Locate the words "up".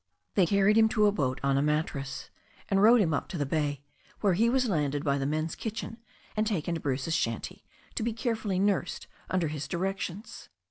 3.13-3.27